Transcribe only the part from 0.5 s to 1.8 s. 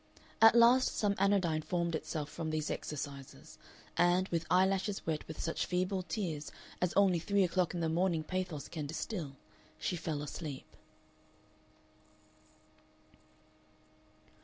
last some anodyne